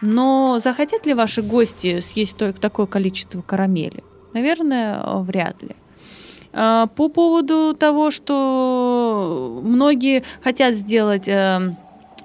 Но 0.00 0.61
захотят 0.62 1.05
ли 1.05 1.12
ваши 1.12 1.43
гости 1.43 2.00
съесть 2.00 2.38
только 2.38 2.59
такое 2.59 2.87
количество 2.87 3.43
карамели? 3.43 4.02
Наверное, 4.33 5.02
вряд 5.05 5.62
ли. 5.62 5.76
А, 6.55 6.87
по 6.87 7.11
поводу 7.11 7.75
того, 7.78 8.11
что 8.11 9.61
многие 9.62 10.23
хотят 10.43 10.75
сделать 10.75 11.28
эм, 11.28 11.76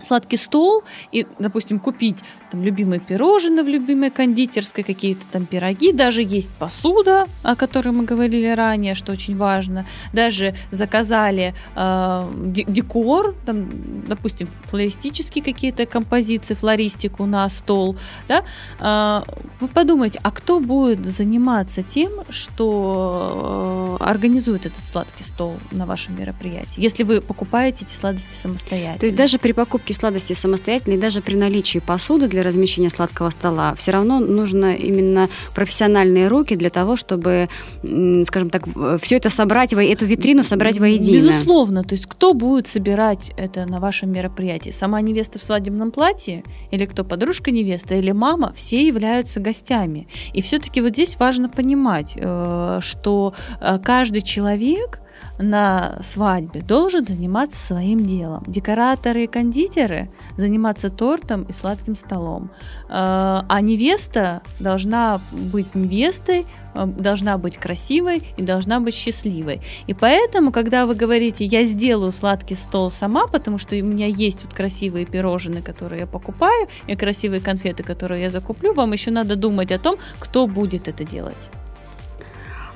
сладкий 0.04 0.38
стол 0.38 0.84
и, 1.12 1.26
допустим, 1.40 1.80
купить 1.80 2.24
там 2.52 2.64
любимые 2.64 3.00
пирожные 3.00 3.64
в 3.64 3.68
любимой 3.68 4.12
кондитерской, 4.12 4.84
какие-то 4.84 5.24
там 5.32 5.46
пироги, 5.46 5.92
даже 5.92 6.22
есть 6.22 6.52
посуда, 6.52 7.26
о 7.42 7.56
которой 7.56 7.90
мы 7.90 8.04
говорили 8.06 8.48
ранее, 8.48 8.94
что 8.94 9.12
очень 9.12 9.36
важно, 9.36 9.88
даже 10.14 10.56
заказали 10.72 11.56
э, 11.76 12.32
декор, 12.68 13.36
там, 13.46 14.06
допустим, 14.08 14.50
флористические 14.70 15.44
какие-то 15.44 15.86
композиции, 15.86 16.54
флористику 16.54 17.26
на 17.26 17.50
стол, 17.50 17.96
да, 18.28 18.44
э, 18.80 19.32
вы 19.60 19.68
подумайте, 19.68 20.20
а 20.22 20.30
кто 20.30 20.60
будет 20.60 21.06
заниматься 21.06 21.82
тем, 21.82 22.12
что 22.30 23.98
э, 24.00 24.04
организует 24.04 24.66
этот 24.68 24.84
сладкий 24.92 25.24
стол 25.24 25.56
на 25.72 25.86
вашем 25.86 26.20
мероприятии, 26.20 26.82
если 26.82 27.04
вы 27.04 27.22
покупаете 27.22 27.86
эти 27.86 27.94
сладости 27.94 28.34
самостоятельно? 28.34 29.00
То 29.00 29.06
есть 29.08 29.18
даже 29.18 29.40
при 29.40 29.54
покупке 29.54 29.93
сладости 29.94 30.34
самостоятельно 30.34 30.96
и 30.96 30.98
даже 30.98 31.22
при 31.22 31.36
наличии 31.36 31.80
посуды 31.80 32.28
для 32.28 32.44
размещения 32.44 32.90
сладкого 32.90 33.30
стола, 33.30 33.76
все 33.76 33.92
равно 33.92 34.20
нужно 34.20 34.76
именно 34.76 35.30
профессиональные 35.56 36.28
руки 36.28 36.56
для 36.56 36.70
того, 36.70 36.96
чтобы, 36.96 37.50
скажем 37.82 38.50
так, 38.50 38.64
все 39.02 39.18
это 39.18 39.30
собрать, 39.30 39.74
эту 39.74 40.06
витрину 40.06 40.44
собрать 40.44 40.80
воедино. 40.80 41.18
Безусловно. 41.18 41.84
То 41.84 41.96
есть 41.96 42.06
кто 42.08 42.34
будет 42.34 42.68
собирать 42.68 43.32
это 43.38 43.66
на 43.66 43.80
вашем 43.80 44.12
мероприятии? 44.12 44.72
Сама 44.72 45.02
невеста 45.02 45.40
в 45.40 45.44
свадебном 45.44 45.92
платье? 45.92 46.44
Или 46.72 46.86
кто 46.86 47.04
подружка 47.04 47.52
невесты? 47.52 48.00
Или 48.00 48.12
мама? 48.12 48.54
Все 48.56 48.86
являются 48.86 49.40
гостями. 49.40 50.08
И 50.34 50.42
все-таки 50.42 50.82
вот 50.82 50.90
здесь 50.90 51.18
важно 51.20 51.50
понимать, 51.50 52.14
э, 52.16 52.80
что 52.82 53.34
э, 53.60 53.80
каждый 53.84 54.22
человек 54.22 55.00
на 55.38 55.98
свадьбе 56.02 56.62
должен 56.62 57.06
заниматься 57.06 57.58
своим 57.58 58.06
делом. 58.06 58.44
Декораторы 58.48 59.24
и 59.24 59.28
кондитеры 59.28 60.10
заниматься 60.38 60.90
тортом 60.90 61.44
и 61.44 61.54
сладким 61.54 61.96
столом. 61.96 62.52
Э, 62.90 63.42
а 63.48 63.62
невеста 63.62 64.42
должна 64.60 65.20
быть 65.32 65.76
невестой, 65.76 66.46
э, 66.76 66.86
должна 66.86 67.38
быть 67.38 67.58
красивой 67.58 68.24
и 68.38 68.42
должна 68.42 68.80
быть 68.80 68.94
счастливой. 68.94 69.62
И 69.88 69.94
поэтому, 69.94 70.52
когда 70.52 70.86
вы 70.86 70.96
говорите, 70.96 71.46
я 71.46 71.64
сделаю 71.66 72.12
сладкий 72.12 72.56
стол 72.56 72.92
сама, 72.92 73.28
потому 73.28 73.58
что 73.58 73.76
у 73.76 73.84
меня 73.84 74.08
есть 74.08 74.44
вот 74.44 74.54
красивые 74.54 75.06
пирожные, 75.06 75.64
которые 75.64 76.02
я 76.02 76.08
покупаю, 76.08 76.68
и 76.88 76.96
красивые 76.96 77.42
конфеты, 77.42 77.84
которые 77.84 78.24
я 78.24 78.30
закуплю, 78.30 78.74
вам 78.74 78.94
еще 78.94 79.12
надо 79.12 79.36
думать 79.36 79.72
о 79.72 79.80
том, 79.80 79.98
кто 80.20 80.48
будет 80.48 80.88
это 80.88 81.04
делать. 81.04 81.50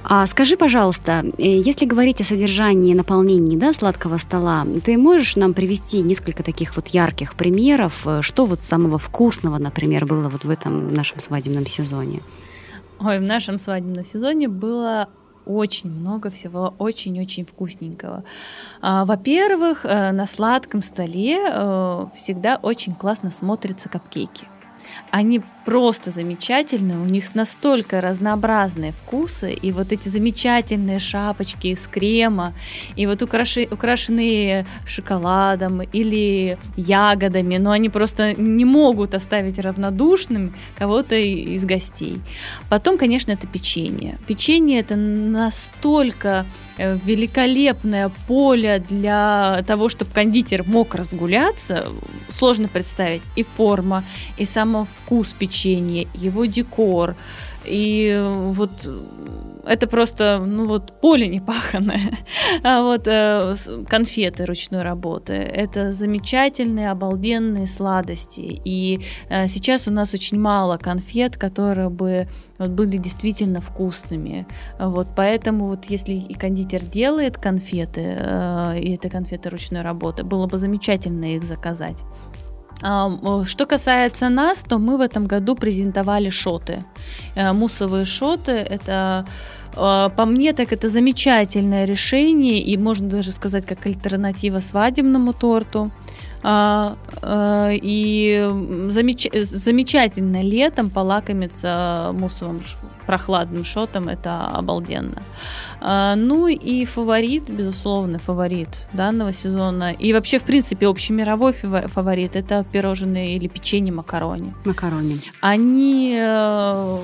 А 0.04 0.26
скажи, 0.28 0.56
пожалуйста, 0.56 1.26
э, 1.38 1.60
если 1.60 1.86
говорить 1.86 2.22
о 2.22 2.24
содержании 2.24 2.94
наполнении 2.94 3.58
да, 3.58 3.74
сладкого 3.74 4.18
стола, 4.18 4.66
ты 4.86 4.98
можешь 4.98 5.36
нам 5.36 5.54
привести 5.54 6.02
несколько 6.02 6.44
таких 6.44 6.76
вот 6.76 6.88
ярких 6.88 7.36
примеров, 7.36 8.06
э, 8.06 8.22
что 8.22 8.46
вот 8.46 8.64
самого 8.64 8.98
вкусного, 8.98 9.58
например, 9.58 10.06
было 10.06 10.30
вот 10.30 10.46
в 10.46 10.50
этом 10.50 10.94
нашем 10.94 11.20
свадебном 11.20 11.66
сезоне? 11.66 12.22
Ой, 13.00 13.20
в 13.20 13.24
нашем 13.24 13.58
свадебном 13.58 14.04
сезоне 14.04 14.48
было 14.48 15.10
очень 15.46 15.90
много 15.90 16.30
всего 16.30 16.74
очень-очень 16.78 17.46
вкусненького. 17.46 18.24
А, 18.82 19.06
во-первых, 19.06 19.86
э, 19.86 20.12
на 20.12 20.26
сладком 20.26 20.82
столе 20.82 21.38
всегда 22.16 22.58
очень 22.62 22.94
классно 22.94 23.30
смотрятся 23.30 23.90
капкейки. 23.90 24.46
Они 25.12 25.42
просто 25.66 26.12
замечательные, 26.12 26.98
у 26.98 27.06
них 27.06 27.36
настолько 27.36 28.00
разнообразные 28.02 28.94
вкусы, 28.94 29.54
и 29.54 29.72
вот 29.72 29.92
эти 29.92 30.08
замечательные 30.10 31.00
шапочки 31.00 31.68
из 31.68 31.88
крема, 31.88 32.54
и 32.96 33.06
вот 33.06 33.22
украши, 33.22 33.68
украшенные 33.70 34.66
шоколадом 34.86 35.82
или 35.82 36.58
ягодами, 36.78 37.58
но 37.58 37.72
они 37.72 37.90
просто 37.90 38.34
не 38.34 38.66
могут 38.66 39.14
оставить 39.14 39.60
равнодушным 39.60 40.56
кого-то 40.78 41.16
из 41.16 41.66
гостей. 41.66 42.22
Потом, 42.70 42.98
конечно, 42.98 43.32
это 43.32 43.48
печенье. 43.48 44.18
Печенье 44.28 44.80
это 44.80 44.96
настолько 44.96 46.46
великолепное 46.78 48.10
поле 48.28 48.84
для 48.88 49.64
того, 49.68 49.90
чтобы 49.90 50.12
кондитер 50.12 50.64
мог 50.66 50.96
разгуляться, 50.96 51.88
сложно 52.30 52.68
представить 52.68 53.22
и 53.36 53.44
форма, 53.44 54.04
и 54.38 54.46
сам 54.46 54.86
вкус 54.86 55.34
печенья, 55.34 56.08
его 56.14 56.46
декор. 56.46 57.16
И 57.68 58.18
вот 58.54 58.90
это 59.68 59.88
просто, 59.88 60.40
ну 60.46 60.66
вот, 60.68 60.94
поле 61.02 61.28
непаханное. 61.28 62.18
А 62.64 62.82
вот 62.82 63.08
э, 63.08 63.56
конфеты 63.88 64.46
ручной 64.46 64.82
работы. 64.82 65.34
Это 65.34 65.92
замечательные, 65.92 66.92
обалденные 66.92 67.68
сладости. 67.68 68.62
И 68.66 69.02
э, 69.30 69.48
сейчас 69.48 69.88
у 69.88 69.92
нас 69.92 70.14
очень 70.14 70.40
мало 70.40 70.78
конфет, 70.78 71.38
которые 71.38 71.90
бы 71.90 72.28
вот, 72.58 72.70
были 72.70 72.98
действительно 72.98 73.62
вкусными. 73.62 74.48
Вот, 74.80 75.08
поэтому 75.16 75.68
вот 75.68 75.86
если 75.86 76.14
и 76.14 76.34
кондитер 76.34 76.84
делает 76.84 77.38
конфеты, 77.38 78.02
э, 78.18 78.80
и 78.80 78.96
это 78.96 79.10
конфеты 79.10 79.50
ручной 79.50 79.82
работы, 79.82 80.24
было 80.24 80.48
бы 80.48 80.58
замечательно 80.58 81.36
их 81.36 81.44
заказать. 81.44 82.04
Что 82.80 83.66
касается 83.66 84.30
нас, 84.30 84.64
то 84.64 84.78
мы 84.78 84.98
в 84.98 85.02
этом 85.02 85.26
году 85.26 85.56
презентовали 85.56 86.30
шоты. 86.30 86.84
Э, 87.36 87.52
муссовые 87.52 88.06
шоты– 88.06 88.52
это 88.70 89.26
по 89.78 90.26
мне, 90.26 90.54
так 90.54 90.74
это 90.74 90.90
замечательное 90.90 91.86
решение, 91.86 92.60
и 92.60 92.78
можно 92.78 93.08
даже 93.10 93.32
сказать, 93.32 93.66
как 93.66 93.86
альтернатива 93.86 94.60
свадебному 94.60 95.34
торту. 95.34 95.92
А, 96.44 96.96
а, 97.22 97.72
и 97.74 98.50
замеч... 98.90 99.28
замечательно 99.34 100.42
летом 100.42 100.90
полакомиться 100.90 102.12
муссовым 102.14 102.62
прохладным 103.06 103.64
шотом, 103.66 104.08
это 104.10 104.48
обалденно. 104.48 105.24
А, 105.82 106.16
ну 106.16 106.48
и 106.48 106.86
фаворит, 106.86 107.50
безусловно, 107.50 108.20
фаворит 108.20 108.88
данного 108.94 109.34
сезона. 109.34 109.92
И 109.92 110.14
вообще, 110.14 110.40
в 110.40 110.44
принципе, 110.44 110.88
общемировой 110.88 111.54
фаворит 111.54 112.36
это 112.36 112.66
пирожные 112.72 113.36
или 113.36 113.48
печенье 113.48 113.94
макарони. 113.94 114.54
Макарони. 114.66 115.22
Они 115.42 116.18
э, 116.20 116.98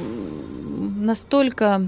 настолько 0.97 1.81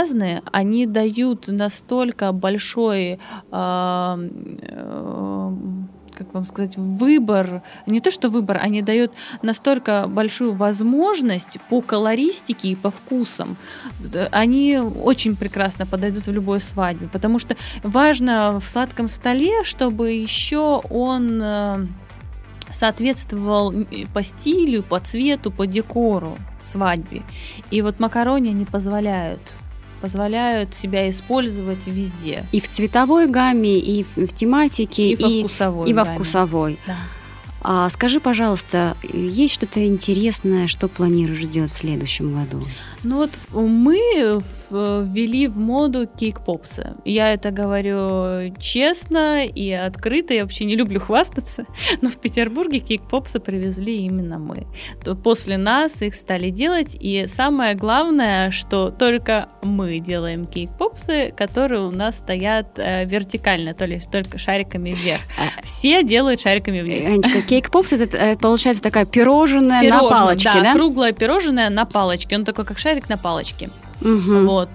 разнообразные, 0.00 0.42
они 0.52 0.86
дают 0.86 1.48
настолько 1.48 2.32
большой 2.32 3.18
э, 3.52 4.28
э, 4.62 5.52
как 6.14 6.34
вам 6.34 6.44
сказать, 6.44 6.76
выбор, 6.76 7.62
не 7.86 8.00
то 8.00 8.10
что 8.10 8.28
выбор, 8.28 8.60
они 8.62 8.82
дают 8.82 9.12
настолько 9.40 10.06
большую 10.06 10.52
возможность 10.52 11.58
по 11.70 11.80
колористике 11.80 12.68
и 12.68 12.76
по 12.76 12.90
вкусам. 12.90 13.56
Они 14.30 14.78
очень 14.78 15.34
прекрасно 15.34 15.86
подойдут 15.86 16.26
в 16.26 16.32
любой 16.32 16.60
свадьбе, 16.60 17.08
потому 17.08 17.38
что 17.38 17.56
важно 17.82 18.60
в 18.60 18.68
сладком 18.68 19.08
столе, 19.08 19.64
чтобы 19.64 20.12
еще 20.12 20.82
он 20.90 21.40
э, 21.42 21.86
соответствовал 22.70 23.72
по 24.12 24.22
стилю, 24.22 24.82
по 24.82 25.00
цвету, 25.00 25.50
по 25.50 25.66
декору 25.66 26.36
свадьбе. 26.62 27.22
И 27.70 27.80
вот 27.80 27.98
макарони 27.98 28.50
не 28.50 28.66
позволяют 28.66 29.40
позволяют 30.00 30.74
себя 30.74 31.08
использовать 31.10 31.86
везде. 31.86 32.46
И 32.52 32.60
в 32.60 32.68
цветовой 32.68 33.26
гамме, 33.26 33.78
и 33.78 34.04
в, 34.04 34.16
в 34.16 34.34
тематике, 34.34 35.10
и, 35.10 35.14
и 35.14 35.42
во 35.42 35.48
вкусовой. 35.48 35.90
И 35.90 35.92
во 35.92 36.04
вкусовой. 36.04 36.78
Да. 36.86 36.96
А 37.62 37.90
скажи, 37.90 38.20
пожалуйста, 38.20 38.96
есть 39.02 39.54
что-то 39.54 39.86
интересное, 39.86 40.66
что 40.66 40.88
планируешь 40.88 41.44
сделать 41.44 41.70
в 41.70 41.76
следующем 41.76 42.32
году? 42.32 42.66
Ну 43.02 43.16
вот 43.16 43.38
мы 43.52 44.42
ввели 44.70 45.46
в 45.46 45.58
моду 45.58 46.06
кейк-попсы. 46.06 46.94
Я 47.04 47.32
это 47.32 47.50
говорю 47.50 48.54
честно 48.58 49.44
и 49.44 49.70
открыто. 49.72 50.34
Я 50.34 50.42
вообще 50.42 50.64
не 50.64 50.76
люблю 50.76 51.00
хвастаться, 51.00 51.66
но 52.00 52.10
в 52.10 52.16
Петербурге 52.18 52.78
кейк-попсы 52.78 53.40
привезли 53.40 54.04
именно 54.04 54.38
мы. 54.38 54.66
То 55.04 55.14
после 55.14 55.56
нас 55.56 56.02
их 56.02 56.14
стали 56.14 56.50
делать, 56.50 56.96
и 56.98 57.26
самое 57.26 57.74
главное, 57.74 58.50
что 58.50 58.90
только 58.90 59.48
мы 59.62 59.98
делаем 59.98 60.46
кейк-попсы, 60.46 61.32
которые 61.36 61.82
у 61.82 61.90
нас 61.90 62.18
стоят 62.18 62.78
э, 62.78 63.04
вертикально, 63.04 63.74
то 63.74 63.86
есть 63.86 64.10
только 64.10 64.38
шариками 64.38 64.90
вверх. 64.90 65.22
А 65.38 65.62
Все 65.64 66.02
делают 66.02 66.40
шариками 66.40 66.80
вниз. 66.80 67.04
Анечка, 67.06 67.42
кейк-попс 67.42 67.92
это 67.92 68.16
э, 68.16 68.36
получается 68.36 68.82
такая 68.82 69.04
пирожная, 69.04 69.82
пирожное, 69.82 70.10
на 70.10 70.16
палочке, 70.16 70.50
да, 70.52 70.62
да? 70.62 70.72
круглое 70.72 71.12
пирожное 71.12 71.70
на 71.70 71.84
палочке. 71.84 72.36
Он 72.36 72.44
такой, 72.44 72.64
как 72.64 72.78
шарик 72.78 73.08
на 73.08 73.18
палочке. 73.18 73.70
Угу. 74.00 74.46
Вот. 74.46 74.68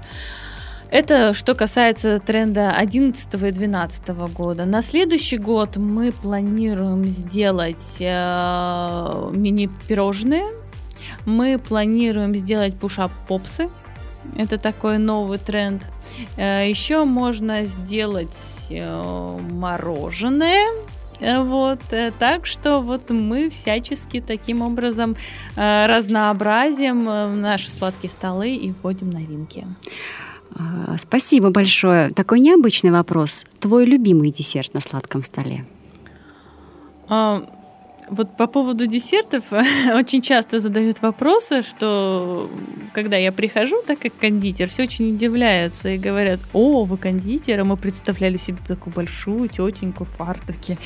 Это 0.91 1.33
что 1.33 1.55
касается 1.55 2.19
тренда 2.19 2.71
11 2.71 3.33
и 3.33 3.51
12 3.51 4.07
года. 4.33 4.65
На 4.65 4.81
следующий 4.81 5.37
год 5.37 5.77
мы 5.77 6.11
планируем 6.11 7.05
сделать 7.05 7.97
э, 7.99 9.31
мини-пирожные. 9.33 10.45
Мы 11.25 11.57
планируем 11.57 12.35
сделать 12.35 12.77
пушап-попсы. 12.77 13.69
Это 14.37 14.57
такой 14.57 14.97
новый 14.97 15.37
тренд. 15.37 15.83
Э, 16.37 16.69
еще 16.69 17.03
можно 17.03 17.65
сделать 17.65 18.67
э, 18.69 19.39
мороженое. 19.51 20.67
Э, 21.19 21.41
вот, 21.41 21.81
э, 21.91 22.11
так 22.17 22.45
что 22.45 22.81
вот 22.81 23.09
мы 23.09 23.49
всячески 23.49 24.21
таким 24.21 24.61
образом 24.61 25.15
э, 25.55 25.85
разнообразим 25.87 27.05
наши 27.41 27.71
сладкие 27.71 28.09
столы 28.09 28.55
и 28.55 28.71
вводим 28.71 29.09
новинки. 29.09 29.65
А, 30.57 30.97
спасибо 30.97 31.49
большое. 31.49 32.11
Такой 32.11 32.39
необычный 32.39 32.91
вопрос. 32.91 33.45
Твой 33.59 33.85
любимый 33.85 34.31
десерт 34.31 34.73
на 34.73 34.81
сладком 34.81 35.23
столе? 35.23 35.65
А, 37.07 37.45
вот 38.09 38.37
по 38.37 38.47
поводу 38.47 38.85
десертов 38.85 39.43
очень 39.93 40.21
часто 40.21 40.59
задают 40.59 41.01
вопросы, 41.01 41.61
что 41.61 42.49
когда 42.93 43.17
я 43.17 43.31
прихожу, 43.31 43.81
так 43.85 43.99
как 43.99 44.15
кондитер, 44.17 44.67
все 44.69 44.83
очень 44.83 45.15
удивляются 45.15 45.89
и 45.89 45.97
говорят, 45.97 46.39
о, 46.53 46.85
вы 46.85 46.97
кондитер, 46.97 47.59
а 47.59 47.63
мы 47.63 47.77
представляли 47.77 48.37
себе 48.37 48.57
такую 48.67 48.93
большую 48.93 49.47
тетеньку 49.47 50.05
в 50.05 50.09
фартуке. 50.09 50.77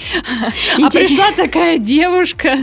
А 0.81 0.89
пришла 0.89 1.31
такая 1.35 1.77
девушка. 1.77 2.57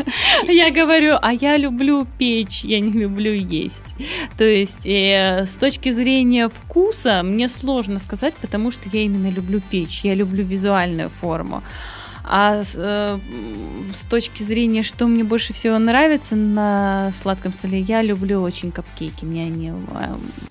Я 0.48 0.70
говорю, 0.70 1.16
а 1.20 1.32
я 1.32 1.56
люблю 1.56 2.06
печь, 2.18 2.64
я 2.64 2.80
не 2.80 2.92
люблю 2.92 3.32
есть. 3.32 3.96
То 4.36 4.44
есть 4.44 4.86
э, 4.86 5.44
с 5.46 5.56
точки 5.56 5.92
зрения 5.92 6.48
вкуса 6.48 7.22
мне 7.22 7.48
сложно 7.48 7.98
сказать, 7.98 8.34
потому 8.36 8.70
что 8.70 8.88
я 8.92 9.02
именно 9.02 9.30
люблю 9.30 9.60
печь, 9.70 10.00
я 10.02 10.14
люблю 10.14 10.44
визуальную 10.44 11.10
форму. 11.10 11.62
А 12.28 12.62
э, 12.62 13.18
с 13.94 14.04
точки 14.04 14.42
зрения, 14.42 14.82
что 14.82 15.06
мне 15.06 15.22
больше 15.22 15.52
всего 15.52 15.78
нравится 15.78 16.34
на 16.34 17.12
сладком 17.12 17.52
столе, 17.52 17.80
я 17.80 18.02
люблю 18.02 18.42
очень 18.42 18.72
капкейки. 18.72 19.24
Мне 19.24 19.44
они 19.44 19.68
э, 19.68 19.72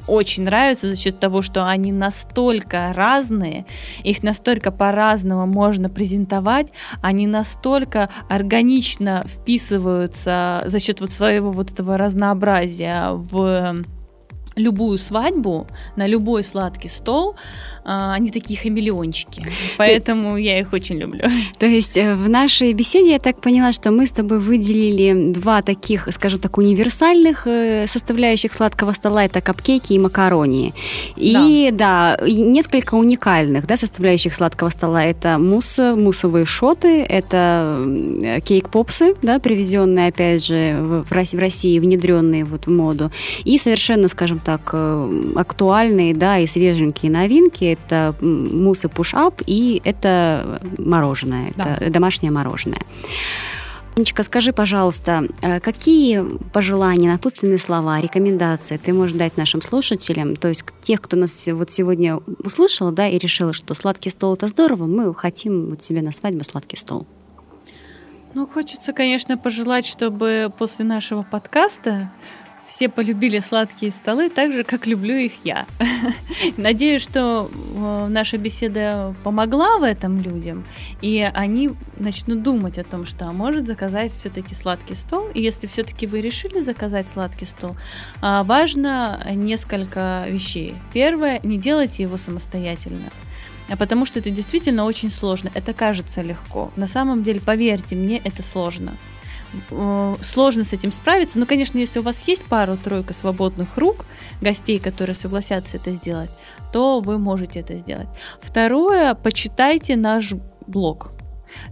очень 0.07 0.43
нравятся 0.43 0.87
за 0.87 0.95
счет 0.95 1.19
того, 1.19 1.41
что 1.41 1.67
они 1.67 1.91
настолько 1.91 2.93
разные, 2.93 3.65
их 4.03 4.23
настолько 4.23 4.71
по-разному 4.71 5.45
можно 5.45 5.89
презентовать, 5.89 6.67
они 7.01 7.27
настолько 7.27 8.09
органично 8.29 9.25
вписываются 9.27 10.63
за 10.65 10.79
счет 10.79 11.01
вот 11.01 11.11
своего 11.11 11.51
вот 11.51 11.71
этого 11.71 11.97
разнообразия 11.97 13.09
в 13.11 13.83
любую 14.55 14.97
свадьбу, 14.97 15.67
на 15.95 16.07
любой 16.07 16.43
сладкий 16.43 16.87
стол, 16.87 17.35
а, 17.83 18.13
они 18.13 18.31
такие 18.31 18.57
хамелеончики. 18.59 19.45
Поэтому 19.77 20.37
я 20.37 20.59
их 20.59 20.73
очень 20.73 20.97
люблю. 20.97 21.21
То 21.59 21.65
есть 21.65 21.97
э, 21.97 22.15
в 22.15 22.29
нашей 22.29 22.73
беседе 22.73 23.11
я 23.11 23.19
так 23.19 23.41
поняла, 23.41 23.71
что 23.73 23.91
мы 23.91 24.05
с 24.05 24.11
тобой 24.11 24.39
выделили 24.39 25.31
два 25.31 25.61
таких, 25.61 26.07
скажем 26.11 26.39
так, 26.39 26.57
универсальных 26.57 27.45
э, 27.45 27.85
составляющих 27.87 28.53
сладкого 28.53 28.93
стола. 28.93 29.25
Это 29.25 29.41
капкейки 29.41 29.93
и 29.93 29.99
макарони. 29.99 30.73
И 31.15 31.69
да, 31.71 32.17
да 32.17 32.27
несколько 32.27 32.95
уникальных 32.95 33.67
да, 33.67 33.77
составляющих 33.77 34.33
сладкого 34.33 34.69
стола. 34.69 35.03
Это 35.03 35.37
мусс, 35.37 35.77
муссовые 35.77 36.45
шоты, 36.45 37.03
это 37.03 37.85
кейк-попсы, 38.45 39.15
да, 39.21 39.39
привезенные, 39.39 40.07
опять 40.07 40.45
же, 40.45 40.77
в 40.79 41.11
России, 41.11 41.79
внедренные 41.79 42.45
вот 42.45 42.67
в 42.67 42.71
моду. 42.71 43.11
И 43.43 43.57
совершенно, 43.57 44.07
скажем 44.07 44.39
так 44.45 44.69
э, 44.73 45.33
актуальные, 45.35 46.13
да, 46.13 46.37
и 46.37 46.47
свеженькие 46.47 47.11
новинки. 47.11 47.65
Это 47.65 48.15
мусс 48.21 48.85
и 48.85 48.87
пуш-ап, 48.87 49.41
и 49.47 49.81
это 49.83 50.61
мороженое, 50.77 51.51
да. 51.57 51.77
это 51.77 51.89
домашнее 51.89 52.31
мороженое. 52.31 52.79
Ничка, 53.97 54.23
скажи, 54.23 54.51
пожалуйста, 54.51 55.27
э, 55.41 55.59
какие 55.59 56.23
пожелания, 56.51 57.09
напутственные 57.09 57.57
слова, 57.57 58.01
рекомендации 58.01 58.77
ты 58.77 58.93
можешь 58.93 59.15
дать 59.15 59.37
нашим 59.37 59.61
слушателям, 59.61 60.35
то 60.35 60.49
есть 60.49 60.63
тех, 60.81 61.01
кто 61.01 61.17
нас 61.17 61.47
вот 61.47 61.71
сегодня 61.71 62.17
услышал, 62.43 62.91
да, 62.91 63.07
и 63.07 63.17
решил, 63.17 63.53
что 63.53 63.73
сладкий 63.73 64.09
стол 64.09 64.33
это 64.35 64.47
здорово, 64.47 64.85
мы 64.85 65.15
хотим 65.15 65.69
вот 65.69 65.81
себе 65.81 66.01
на 66.01 66.11
свадьбу 66.11 66.43
сладкий 66.43 66.77
стол. 66.77 67.07
Ну, 68.33 68.45
хочется, 68.45 68.91
конечно, 68.91 69.37
пожелать, 69.37 69.85
чтобы 69.85 70.51
после 70.57 70.83
нашего 70.83 71.23
подкаста 71.23 72.11
все 72.65 72.89
полюбили 72.89 73.39
сладкие 73.39 73.91
столы 73.91 74.29
так 74.29 74.51
же, 74.51 74.63
как 74.63 74.87
люблю 74.87 75.15
их 75.15 75.33
я. 75.43 75.65
Надеюсь, 76.57 77.01
что 77.01 77.49
э, 77.53 78.07
наша 78.09 78.37
беседа 78.37 79.15
помогла 79.23 79.77
в 79.77 79.83
этом 79.83 80.21
людям, 80.21 80.65
и 81.01 81.29
они 81.33 81.71
начнут 81.97 82.41
думать 82.41 82.77
о 82.77 82.83
том, 82.83 83.05
что 83.05 83.25
а 83.25 83.31
может 83.31 83.67
заказать 83.67 84.13
все-таки 84.15 84.55
сладкий 84.55 84.95
стол. 84.95 85.29
И 85.33 85.41
если 85.41 85.67
все-таки 85.67 86.07
вы 86.07 86.21
решили 86.21 86.61
заказать 86.61 87.09
сладкий 87.09 87.45
стол, 87.45 87.75
а, 88.21 88.43
важно 88.43 89.19
несколько 89.33 90.25
вещей. 90.27 90.75
Первое, 90.93 91.39
не 91.43 91.57
делайте 91.57 92.03
его 92.03 92.17
самостоятельно 92.17 93.11
потому 93.79 94.05
что 94.05 94.19
это 94.19 94.29
действительно 94.29 94.85
очень 94.85 95.09
сложно. 95.09 95.49
Это 95.55 95.73
кажется 95.73 96.21
легко. 96.21 96.71
На 96.75 96.87
самом 96.87 97.23
деле, 97.23 97.41
поверьте 97.41 97.95
мне, 97.95 98.21
это 98.23 98.43
сложно. 98.43 98.95
Э, 99.71 100.15
сложно 100.21 100.63
с 100.63 100.73
этим 100.73 100.91
справиться. 100.91 101.39
Но, 101.39 101.45
конечно, 101.45 101.77
если 101.77 101.99
у 101.99 102.01
вас 102.01 102.27
есть 102.27 102.45
пару-тройка 102.45 103.13
свободных 103.13 103.77
рук, 103.77 104.05
гостей, 104.41 104.79
которые 104.79 105.15
согласятся 105.15 105.77
это 105.77 105.91
сделать, 105.91 106.29
то 106.71 106.99
вы 106.99 107.17
можете 107.17 107.59
это 107.59 107.75
сделать. 107.77 108.07
Второе, 108.41 109.13
почитайте 109.13 109.95
наш 109.95 110.33
блог. 110.67 111.11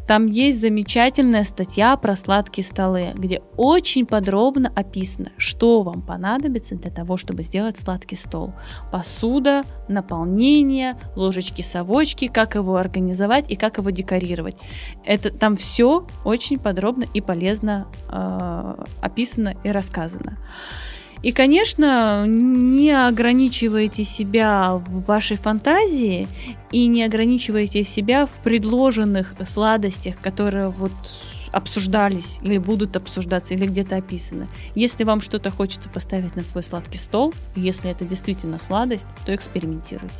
Там 0.07 0.27
есть 0.27 0.59
замечательная 0.59 1.43
статья 1.43 1.95
про 1.97 2.15
сладкие 2.15 2.65
столы, 2.65 3.11
где 3.15 3.41
очень 3.57 4.05
подробно 4.05 4.71
описано, 4.75 5.31
что 5.37 5.83
вам 5.83 6.01
понадобится 6.01 6.75
для 6.75 6.91
того, 6.91 7.17
чтобы 7.17 7.43
сделать 7.43 7.77
сладкий 7.77 8.15
стол. 8.15 8.53
Посуда, 8.91 9.63
наполнение, 9.87 10.97
ложечки-совочки, 11.15 12.27
как 12.27 12.55
его 12.55 12.77
организовать 12.77 13.49
и 13.49 13.55
как 13.55 13.77
его 13.77 13.89
декорировать. 13.89 14.57
Это 15.05 15.29
там 15.31 15.55
все 15.57 16.07
очень 16.23 16.59
подробно 16.59 17.05
и 17.13 17.21
полезно 17.21 17.87
э, 18.09 18.85
описано 19.01 19.55
и 19.63 19.69
рассказано. 19.69 20.37
И, 21.23 21.31
конечно, 21.31 22.25
не 22.27 22.91
ограничивайте 22.91 24.03
себя 24.03 24.73
в 24.75 25.05
вашей 25.05 25.37
фантазии 25.37 26.27
и 26.71 26.85
не 26.87 27.03
ограничивайте 27.03 27.85
себя 27.85 28.25
в 28.25 28.43
предложенных 28.43 29.33
сладостях, 29.47 30.17
которые 30.21 30.67
вот 30.67 30.91
обсуждались 31.53 32.39
или 32.41 32.57
будут 32.57 32.95
обсуждаться, 32.97 33.53
или 33.53 33.65
где-то 33.65 33.95
описаны. 33.95 34.47
Если 34.75 35.03
вам 35.03 35.21
что-то 35.21 35.51
хочется 35.51 35.87
поставить 35.89 36.35
на 36.35 36.43
свой 36.43 36.63
сладкий 36.63 36.97
стол, 36.97 37.33
если 37.55 37.91
это 37.91 38.05
действительно 38.05 38.57
сладость, 38.57 39.07
то 39.25 39.33
экспериментируйте. 39.33 40.15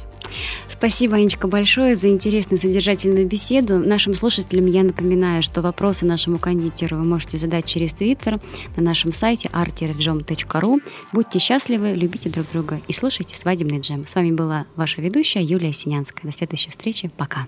Спасибо, 0.70 1.16
Анечка, 1.16 1.48
большое 1.48 1.96
за 1.96 2.10
интересную 2.10 2.60
содержательную 2.60 3.28
беседу. 3.28 3.80
Нашим 3.80 4.14
слушателям 4.14 4.66
я 4.68 4.84
напоминаю, 4.84 5.44
что 5.44 5.62
вопросы 5.62 6.06
нашему 6.06 6.38
кондитеру 6.38 6.98
вы 6.98 7.04
можете 7.04 7.38
задать 7.38 7.66
через 7.66 7.94
Твиттер 7.94 8.40
на 8.76 8.84
нашем 8.84 9.12
сайте 9.12 9.50
artirджом.ru. 9.50 10.82
Будьте 11.12 11.40
счастливы, 11.40 11.94
любите 11.94 12.30
друг 12.30 12.48
друга 12.52 12.80
и 12.88 12.94
слушайте 12.94 13.36
«Свадебный 13.36 13.80
джем». 13.80 14.06
С 14.06 14.16
вами 14.16 14.32
была 14.32 14.66
ваша 14.76 15.02
ведущая 15.02 15.44
Юлия 15.44 15.74
Синянская. 15.74 16.32
До 16.32 16.38
следующей 16.38 16.70
встречи. 16.70 17.12
Пока. 17.18 17.48